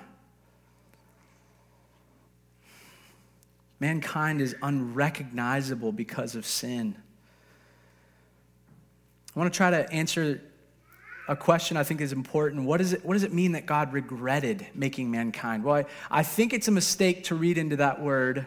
[3.80, 6.96] Mankind is unrecognizable because of sin.
[9.36, 10.40] I want to try to answer
[11.28, 12.66] a question I think is important.
[12.66, 15.64] What, is it, what does it mean that God regretted making mankind?
[15.64, 18.46] Well, I, I think it's a mistake to read into that word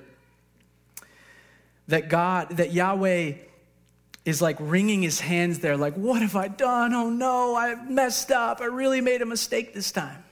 [1.89, 3.33] that God, that Yahweh
[4.27, 6.93] is like wringing his hands there, like, What have I done?
[6.93, 8.61] Oh no, I messed up.
[8.61, 10.23] I really made a mistake this time.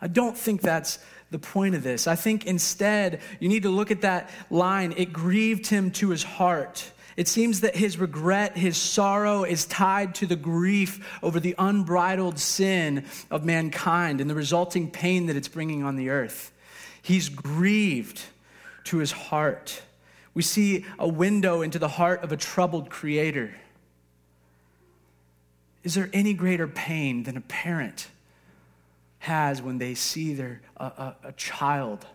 [0.00, 1.00] I don't think that's
[1.32, 2.06] the point of this.
[2.06, 4.94] I think instead, you need to look at that line.
[4.96, 6.92] It grieved him to his heart.
[7.16, 12.38] It seems that his regret, his sorrow is tied to the grief over the unbridled
[12.38, 16.52] sin of mankind and the resulting pain that it's bringing on the earth.
[17.02, 18.22] He's grieved
[18.84, 19.82] to his heart.
[20.34, 23.54] We see a window into the heart of a troubled creator.
[25.82, 28.08] Is there any greater pain than a parent
[29.20, 32.06] has when they see their, a, a, a child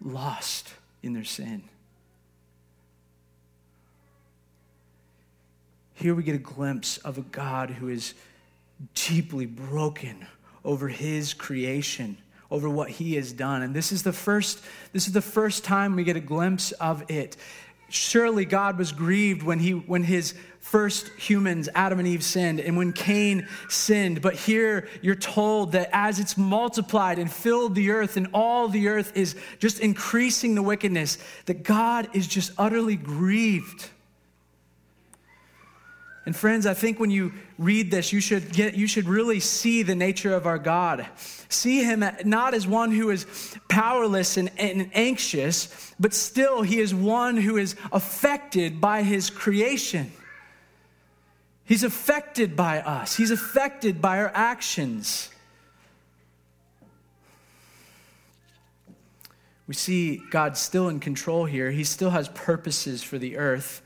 [0.00, 1.64] lost in their sin?
[5.94, 8.14] Here we get a glimpse of a God who is
[8.94, 10.26] deeply broken
[10.64, 12.16] over his creation
[12.52, 13.62] over what he has done.
[13.62, 14.62] And this is the first,
[14.92, 17.36] this is the first time we get a glimpse of it.
[17.88, 22.76] Surely God was grieved when he when his first humans, Adam and Eve, sinned, and
[22.76, 24.22] when Cain sinned.
[24.22, 28.88] But here you're told that as it's multiplied and filled the earth, and all the
[28.88, 33.90] earth is just increasing the wickedness, that God is just utterly grieved.
[36.24, 39.82] And friends, I think when you read this, you should get you should really see
[39.82, 41.06] the nature of our God.
[41.48, 43.26] See him not as one who is
[43.68, 50.12] powerless and, and anxious, but still he is one who is affected by his creation.
[51.64, 53.16] He's affected by us.
[53.16, 55.28] He's affected by our actions.
[59.66, 61.70] We see God still in control here.
[61.70, 63.82] He still has purposes for the earth.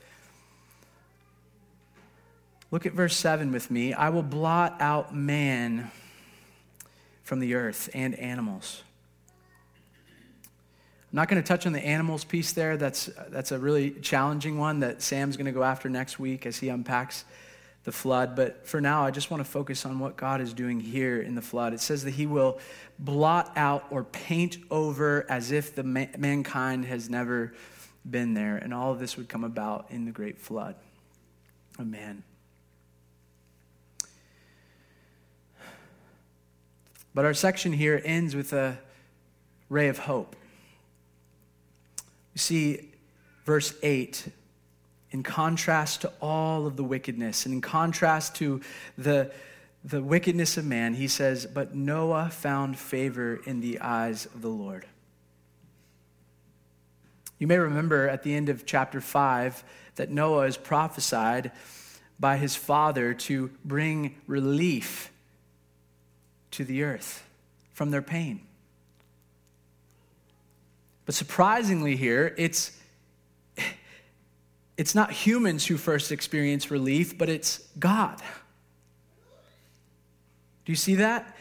[2.69, 3.93] Look at verse 7 with me.
[3.93, 5.89] I will blot out man
[7.23, 8.83] from the earth and animals.
[11.11, 12.75] I'm not going to touch on the animals piece there.
[12.75, 16.57] That's, that's a really challenging one that Sam's going to go after next week as
[16.57, 17.23] he unpacks
[17.85, 18.35] the flood.
[18.35, 21.35] But for now, I just want to focus on what God is doing here in
[21.35, 21.71] the flood.
[21.71, 22.59] It says that he will
[22.99, 27.53] blot out or paint over as if the mankind has never
[28.09, 28.57] been there.
[28.57, 30.75] And all of this would come about in the great flood.
[31.79, 31.85] Oh,
[37.17, 38.77] But our section here ends with a
[39.69, 40.35] ray of hope.
[42.35, 42.91] You see,
[43.43, 44.27] verse 8,
[45.09, 48.61] in contrast to all of the wickedness, and in contrast to
[48.99, 49.31] the,
[49.83, 54.49] the wickedness of man, he says, But Noah found favor in the eyes of the
[54.49, 54.85] Lord.
[57.39, 59.63] You may remember at the end of chapter 5
[59.95, 61.51] that Noah is prophesied
[62.19, 65.11] by his father to bring relief
[66.51, 67.25] to the earth
[67.73, 68.41] from their pain.
[71.05, 72.77] But surprisingly, here, it's,
[74.77, 78.21] it's not humans who first experience relief, but it's God.
[80.65, 81.37] Do you see that?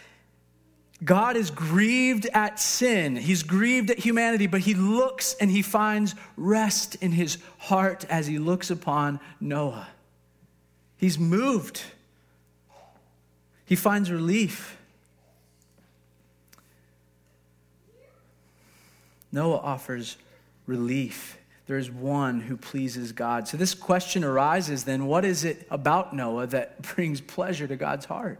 [1.04, 3.16] God is grieved at sin.
[3.16, 8.26] He's grieved at humanity, but he looks and he finds rest in his heart as
[8.26, 9.88] he looks upon Noah.
[10.96, 11.82] He's moved.
[13.66, 14.78] He finds relief.
[19.32, 20.16] Noah offers
[20.66, 21.38] relief.
[21.66, 23.48] There is one who pleases God.
[23.48, 28.06] So this question arises then what is it about Noah that brings pleasure to God's
[28.06, 28.38] heart?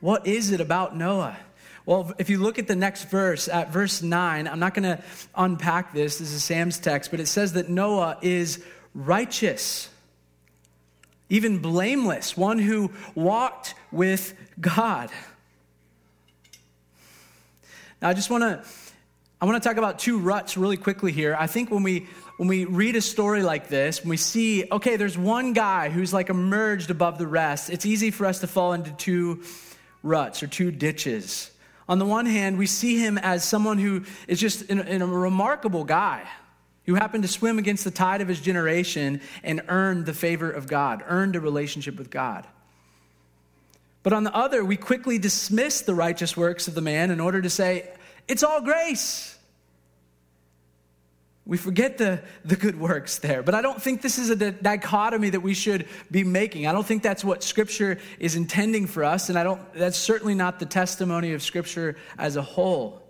[0.00, 1.36] What is it about Noah?
[1.86, 5.02] Well, if you look at the next verse, at verse 9, I'm not going to
[5.34, 6.18] unpack this.
[6.18, 8.62] This is Sam's text, but it says that Noah is
[8.94, 9.88] righteous,
[11.28, 15.10] even blameless, one who walked with God.
[18.00, 18.64] Now, I just want to
[19.42, 21.34] I want to talk about two ruts really quickly here.
[21.38, 24.96] I think when we when we read a story like this, when we see, okay,
[24.96, 28.74] there's one guy who's like emerged above the rest, it's easy for us to fall
[28.74, 29.42] into two
[30.02, 31.50] ruts or two ditches.
[31.88, 35.06] On the one hand, we see him as someone who is just in, in a
[35.06, 36.26] remarkable guy
[36.84, 40.66] who happened to swim against the tide of his generation and earned the favor of
[40.66, 42.46] God, earned a relationship with God.
[44.02, 47.42] But on the other, we quickly dismiss the righteous works of the man in order
[47.42, 47.90] to say,
[48.30, 49.36] it's all grace.
[51.44, 53.42] We forget the, the good works there.
[53.42, 56.68] But I don't think this is a dichotomy that we should be making.
[56.68, 60.36] I don't think that's what Scripture is intending for us, and I don't, that's certainly
[60.36, 63.02] not the testimony of Scripture as a whole.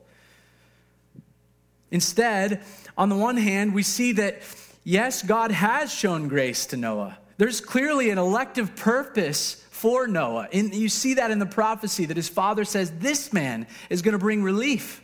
[1.90, 2.62] Instead,
[2.96, 4.40] on the one hand, we see that,
[4.85, 7.18] yes, God has shown grace to Noah.
[7.37, 10.48] There's clearly an elective purpose for Noah.
[10.50, 14.12] And you see that in the prophecy that his father says, This man is going
[14.12, 15.02] to bring relief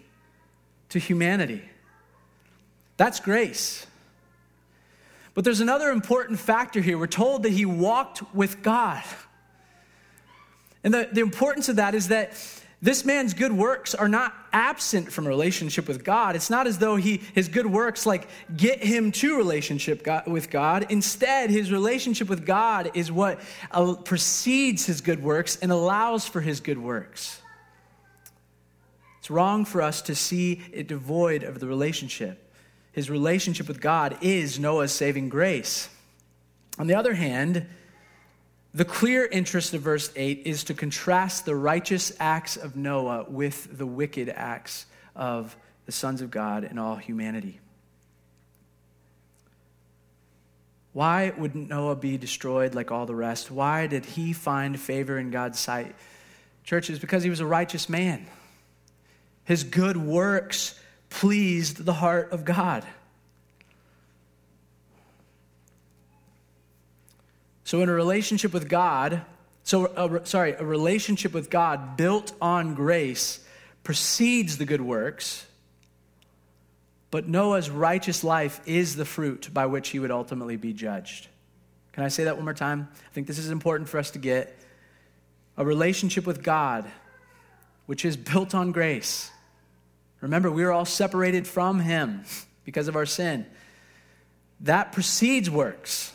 [0.96, 1.62] to humanity.
[2.96, 3.87] That's grace.
[5.35, 6.96] But there's another important factor here.
[6.96, 9.04] We're told that he walked with God.
[10.82, 12.32] And the, the importance of that is that
[12.80, 16.37] this man's good works are not absent from relationship with God.
[16.37, 20.50] It's not as though he, his good works like get him to relationship God, with
[20.50, 20.87] God.
[20.90, 26.40] Instead, his relationship with God is what uh, precedes his good works and allows for
[26.40, 27.40] his good works.
[29.27, 32.55] It's wrong for us to see it devoid of the relationship.
[32.93, 35.89] His relationship with God is Noah's saving grace.
[36.79, 37.66] On the other hand,
[38.72, 43.77] the clear interest of verse 8 is to contrast the righteous acts of Noah with
[43.77, 45.57] the wicked acts of
[45.87, 47.59] the sons of God and all humanity.
[50.93, 53.51] Why wouldn't Noah be destroyed like all the rest?
[53.51, 55.97] Why did he find favor in God's sight?
[56.62, 58.29] Church, is because he was a righteous man.
[59.47, 60.78] His good works
[61.09, 62.84] pleased the heart of God.
[67.64, 69.22] So, in a relationship with God,
[69.64, 73.40] so, sorry, a relationship with God built on grace
[73.82, 75.47] precedes the good works,
[77.11, 81.28] but Noah's righteous life is the fruit by which he would ultimately be judged.
[81.92, 82.88] Can I say that one more time?
[82.92, 84.57] I think this is important for us to get.
[85.57, 86.84] A relationship with God,
[87.86, 89.30] which is built on grace.
[90.20, 92.24] Remember, we are all separated from Him
[92.64, 93.46] because of our sin.
[94.60, 96.12] That precedes works.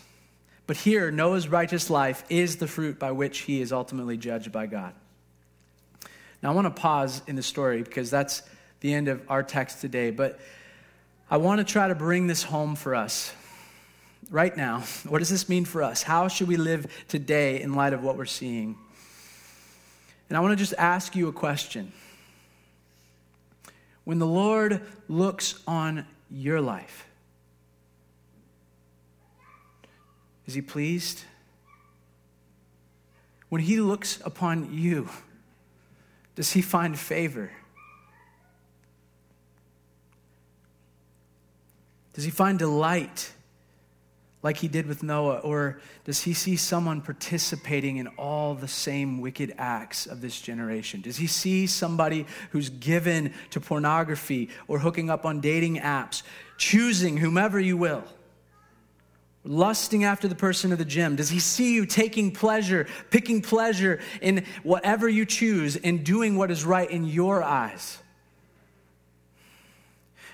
[0.67, 4.67] But here, Noah's righteous life is the fruit by which he is ultimately judged by
[4.67, 4.93] God.
[6.41, 8.41] Now, I want to pause in the story because that's
[8.79, 10.11] the end of our text today.
[10.11, 10.39] But
[11.29, 13.33] I want to try to bring this home for us
[14.29, 14.83] right now.
[15.07, 16.03] What does this mean for us?
[16.03, 18.77] How should we live today in light of what we're seeing?
[20.29, 21.91] And I want to just ask you a question.
[24.03, 27.07] When the Lord looks on your life,
[30.45, 31.23] is he pleased?
[33.49, 35.09] When he looks upon you,
[36.35, 37.51] does he find favor?
[42.13, 43.33] Does he find delight
[44.43, 45.39] like he did with Noah?
[45.39, 51.01] Or does he see someone participating in all the same wicked acts of this generation?
[51.01, 56.23] Does he see somebody who's given to pornography or hooking up on dating apps,
[56.57, 58.03] choosing whomever you will?
[59.43, 61.15] Lusting after the person of the gym?
[61.15, 66.51] Does he see you taking pleasure, picking pleasure in whatever you choose, and doing what
[66.51, 67.97] is right in your eyes?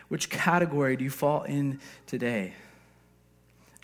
[0.10, 2.54] Which category do you fall in today?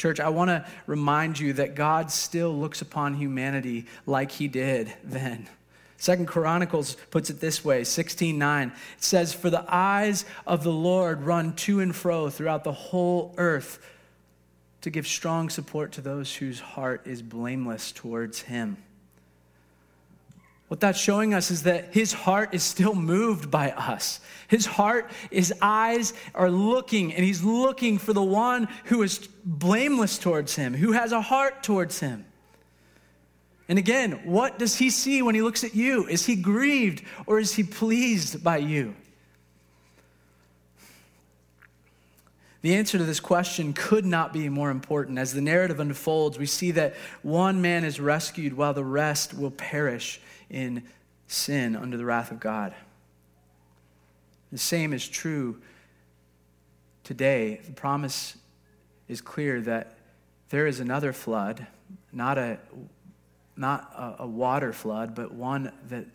[0.04, 4.94] Church, I want to remind you that God still looks upon humanity like he did
[5.02, 5.48] then.
[5.96, 8.74] Second Chronicles puts it this way, 16:9.
[8.98, 13.34] It says, "For the eyes of the Lord run to and fro throughout the whole
[13.38, 13.80] earth
[14.82, 18.76] to give strong support to those whose heart is blameless towards him."
[20.74, 24.20] What that's showing us is that his heart is still moved by us.
[24.48, 30.18] His heart, his eyes are looking, and he's looking for the one who is blameless
[30.18, 32.26] towards him, who has a heart towards him.
[33.70, 36.08] And again, what does he see when he looks at you?
[36.08, 38.96] Is he grieved or is he pleased by you?
[42.64, 45.20] The answer to this question could not be more important.
[45.20, 49.52] As the narrative unfolds, we see that one man is rescued while the rest will
[49.52, 50.20] perish
[50.54, 50.84] in
[51.28, 52.74] sin under the wrath of God.
[54.52, 55.60] The same is true
[57.04, 57.60] today.
[57.66, 58.38] The promise
[59.08, 59.98] is clear that
[60.50, 61.66] there is another flood,
[62.12, 62.60] not a,
[63.58, 66.06] not a, a water flood, but one that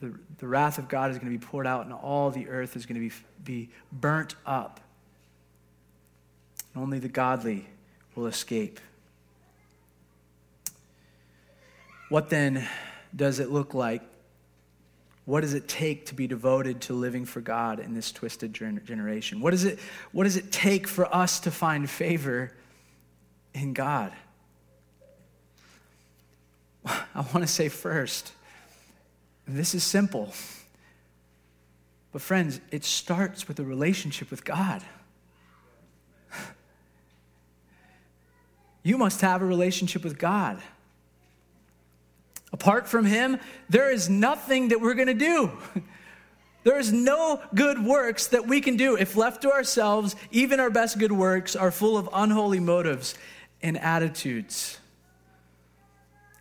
[0.00, 2.74] the, the wrath of God is going to be poured out and all the earth
[2.76, 4.80] is going to be, be burnt up.
[6.72, 7.66] And only the godly
[8.14, 8.80] will escape.
[12.08, 12.66] What then
[13.14, 14.02] does it look like?
[15.24, 19.40] What does it take to be devoted to living for God in this twisted generation?
[19.40, 19.78] What, is it,
[20.12, 22.52] what does it take for us to find favor
[23.54, 24.12] in God?
[26.84, 28.32] I want to say first,
[29.46, 30.32] this is simple.
[32.12, 34.82] But, friends, it starts with a relationship with God.
[38.82, 40.58] You must have a relationship with God.
[42.52, 43.38] Apart from Him,
[43.68, 45.50] there is nothing that we're going to do.
[46.62, 48.96] There is no good works that we can do.
[48.96, 53.14] If left to ourselves, even our best good works are full of unholy motives
[53.62, 54.78] and attitudes.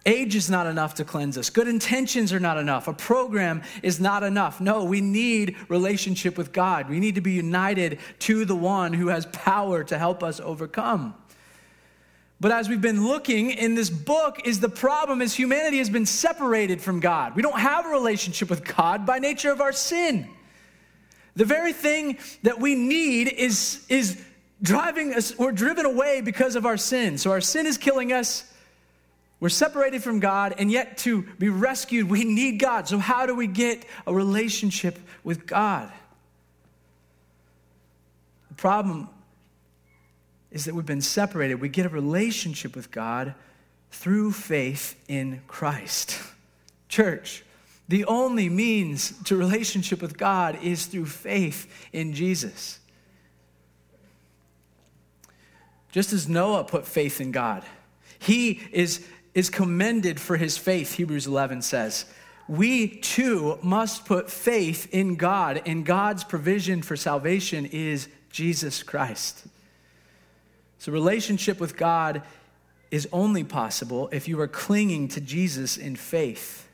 [0.05, 1.49] Age is not enough to cleanse us.
[1.49, 2.87] Good intentions are not enough.
[2.87, 4.59] A program is not enough.
[4.59, 6.89] No, we need relationship with God.
[6.89, 11.13] We need to be united to the one who has power to help us overcome.
[12.41, 16.05] But as we've been looking in this book, is the problem is humanity has been
[16.05, 17.35] separated from God.
[17.35, 20.27] We don't have a relationship with God by nature of our sin.
[21.35, 24.21] The very thing that we need is, is
[24.61, 27.17] driving us, we're driven away because of our sin.
[27.17, 28.45] So our sin is killing us.
[29.41, 32.89] We're separated from God, and yet to be rescued, we need God.
[32.89, 35.89] So, how do we get a relationship with God?
[38.49, 39.07] The problem
[40.51, 41.55] is that we've been separated.
[41.55, 43.35] We get a relationship with God
[43.91, 46.19] through faith in Christ.
[46.89, 47.43] Church,
[47.87, 52.79] the only means to relationship with God is through faith in Jesus.
[55.91, 57.63] Just as Noah put faith in God,
[58.19, 62.05] he is, is commended for his faith, Hebrews 11 says.
[62.47, 69.45] We too must put faith in God, and God's provision for salvation is Jesus Christ.
[70.79, 72.23] So, relationship with God
[72.89, 76.67] is only possible if you are clinging to Jesus in faith.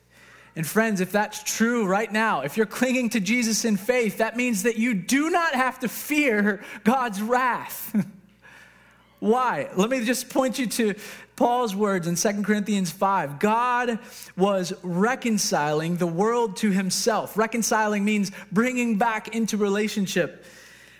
[0.55, 4.37] And, friends, if that's true right now, if you're clinging to Jesus in faith, that
[4.37, 7.93] means that you do not have to fear God's wrath.
[9.19, 9.69] Why?
[9.75, 10.93] Let me just point you to
[11.35, 13.39] Paul's words in 2 Corinthians 5.
[13.39, 13.97] God
[14.37, 17.35] was reconciling the world to himself.
[17.35, 20.45] Reconciling means bringing back into relationship.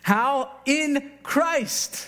[0.02, 0.52] How?
[0.66, 2.08] In Christ.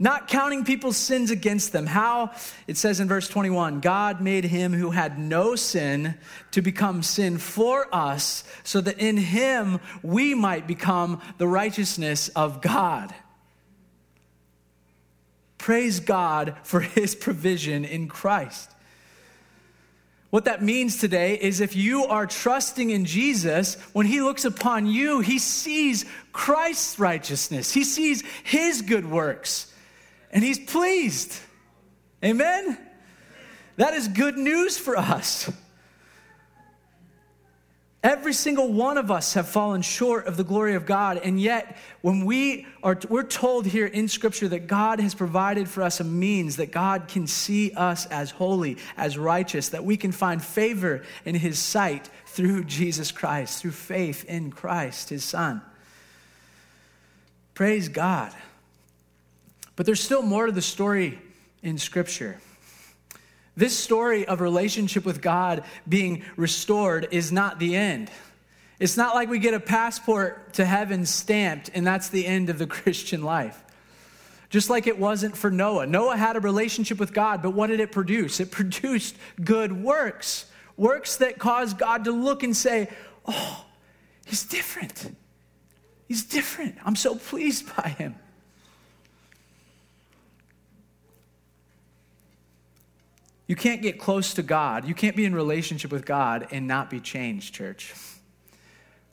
[0.00, 1.86] Not counting people's sins against them.
[1.86, 2.30] How?
[2.68, 6.14] It says in verse 21 God made him who had no sin
[6.52, 12.62] to become sin for us, so that in him we might become the righteousness of
[12.62, 13.12] God.
[15.58, 18.70] Praise God for his provision in Christ.
[20.30, 24.86] What that means today is if you are trusting in Jesus, when he looks upon
[24.86, 29.72] you, he sees Christ's righteousness, he sees his good works,
[30.30, 31.38] and he's pleased.
[32.24, 32.78] Amen?
[33.76, 35.50] That is good news for us.
[38.02, 41.18] Every single one of us have fallen short of the glory of God.
[41.18, 45.82] And yet, when we are, we're told here in Scripture that God has provided for
[45.82, 50.12] us a means that God can see us as holy, as righteous, that we can
[50.12, 55.60] find favor in His sight through Jesus Christ, through faith in Christ, His Son.
[57.54, 58.32] Praise God.
[59.78, 61.20] But there's still more to the story
[61.62, 62.40] in Scripture.
[63.56, 68.10] This story of relationship with God being restored is not the end.
[68.80, 72.58] It's not like we get a passport to heaven stamped and that's the end of
[72.58, 73.62] the Christian life.
[74.50, 75.86] Just like it wasn't for Noah.
[75.86, 78.40] Noah had a relationship with God, but what did it produce?
[78.40, 79.14] It produced
[79.44, 80.46] good works.
[80.76, 82.88] Works that caused God to look and say,
[83.26, 83.64] Oh,
[84.26, 85.16] he's different.
[86.08, 86.74] He's different.
[86.84, 88.16] I'm so pleased by him.
[93.48, 94.86] You can't get close to God.
[94.86, 97.94] You can't be in relationship with God and not be changed, church.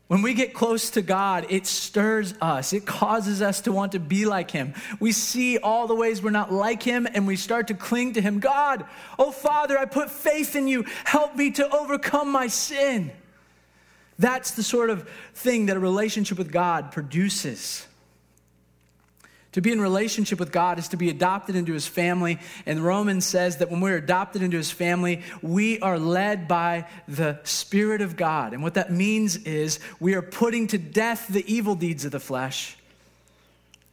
[0.08, 2.74] When we get close to God, it stirs us.
[2.74, 4.76] It causes us to want to be like Him.
[5.00, 8.22] We see all the ways we're not like Him and we start to cling to
[8.22, 8.40] Him.
[8.40, 8.86] God,
[9.18, 10.86] oh Father, I put faith in you.
[11.06, 13.12] Help me to overcome my sin.
[14.20, 17.88] That's the sort of thing that a relationship with God produces.
[19.56, 22.40] To be in relationship with God is to be adopted into his family.
[22.66, 27.40] And Romans says that when we're adopted into his family, we are led by the
[27.46, 28.52] Spirit of God.
[28.52, 32.20] And what that means is we are putting to death the evil deeds of the
[32.20, 32.76] flesh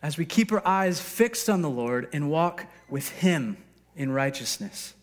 [0.03, 3.57] as we keep our eyes fixed on the Lord and walk with him
[3.95, 4.95] in righteousness.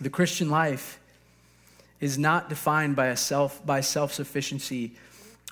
[0.00, 1.00] The Christian life
[1.98, 4.94] is not defined by, a self, by self sufficiency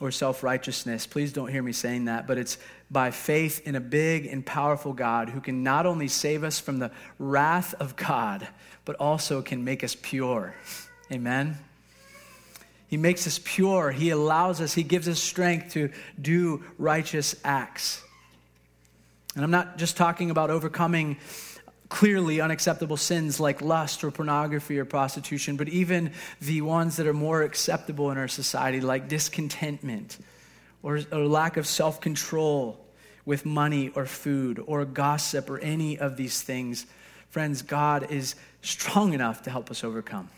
[0.01, 1.07] or self righteousness.
[1.07, 2.59] Please don't hear me saying that, but it's
[2.90, 6.78] by faith in a big and powerful God who can not only save us from
[6.78, 8.46] the wrath of God,
[8.84, 10.55] but also can make us pure.
[11.12, 11.59] Amen.
[12.88, 13.90] He makes us pure.
[13.90, 15.90] He allows us, He gives us strength to
[16.20, 18.03] do righteous acts.
[19.34, 21.18] And I'm not just talking about overcoming
[21.89, 27.14] clearly unacceptable sins like lust or pornography or prostitution, but even the ones that are
[27.14, 30.18] more acceptable in our society, like discontentment
[30.82, 32.84] or, or lack of self control
[33.24, 36.86] with money or food or gossip or any of these things.
[37.30, 40.30] Friends, God is strong enough to help us overcome.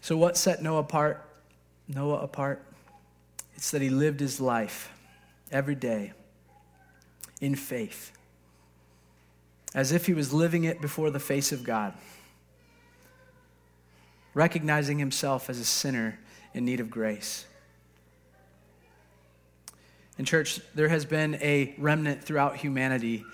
[0.00, 1.24] So, what set Noah apart?
[1.86, 2.64] Noah apart?
[3.54, 4.92] It's that he lived his life
[5.52, 6.12] every day
[7.40, 8.12] in faith,
[9.74, 11.92] as if he was living it before the face of God,
[14.34, 16.18] recognizing himself as a sinner
[16.54, 17.44] in need of grace.
[20.18, 23.24] In church, there has been a remnant throughout humanity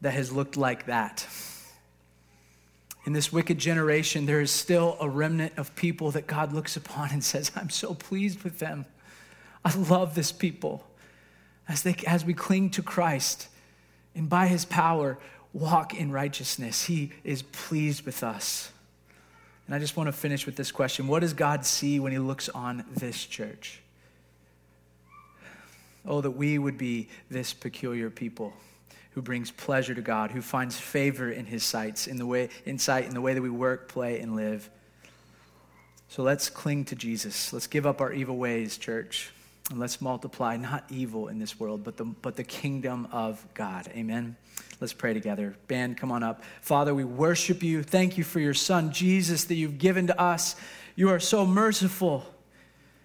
[0.00, 1.26] that has looked like that.
[3.04, 7.10] In this wicked generation, there is still a remnant of people that God looks upon
[7.10, 8.86] and says, I'm so pleased with them.
[9.64, 10.84] I love this people
[11.68, 13.48] as, they, as we cling to Christ
[14.14, 15.18] and by his power
[15.52, 16.84] walk in righteousness.
[16.84, 18.72] He is pleased with us.
[19.66, 22.18] And I just want to finish with this question What does God see when he
[22.18, 23.80] looks on this church?
[26.06, 28.54] Oh, that we would be this peculiar people
[29.10, 33.04] who brings pleasure to God, who finds favor in his sights, in the way, insight
[33.04, 34.70] in the way that we work, play, and live.
[36.08, 37.52] So let's cling to Jesus.
[37.52, 39.32] Let's give up our evil ways, church.
[39.70, 43.88] And let's multiply not evil in this world, but the, but the kingdom of God.
[43.88, 44.36] Amen.
[44.80, 45.56] Let's pray together.
[45.66, 46.42] Band, come on up.
[46.62, 47.82] Father, we worship you.
[47.82, 50.56] Thank you for your son, Jesus, that you've given to us.
[50.96, 52.24] You are so merciful.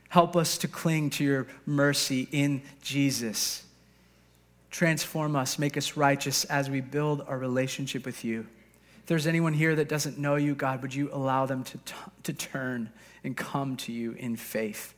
[0.10, 3.66] Help us to cling to your mercy in Jesus.
[4.70, 8.48] Transform us, make us righteous as we build our relationship with you.
[9.00, 11.94] If there's anyone here that doesn't know you, God, would you allow them to, t-
[12.24, 12.90] to turn
[13.24, 14.94] and come to you in faith?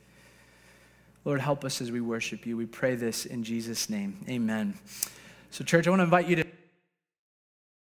[1.26, 2.56] Lord, help us as we worship you.
[2.56, 4.24] We pray this in Jesus' name.
[4.28, 4.78] Amen.
[5.50, 6.55] So, church, I want to invite you to.